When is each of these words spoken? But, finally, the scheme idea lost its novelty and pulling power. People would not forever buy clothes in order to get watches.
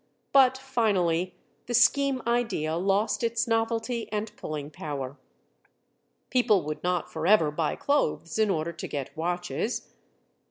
But, 0.33 0.57
finally, 0.57 1.35
the 1.67 1.75
scheme 1.75 2.23
idea 2.25 2.75
lost 2.75 3.23
its 3.23 3.47
novelty 3.47 4.11
and 4.11 4.35
pulling 4.35 4.71
power. 4.71 5.19
People 6.31 6.63
would 6.63 6.81
not 6.83 7.11
forever 7.11 7.51
buy 7.51 7.75
clothes 7.75 8.39
in 8.39 8.49
order 8.49 8.71
to 8.73 8.87
get 8.87 9.15
watches. 9.15 9.91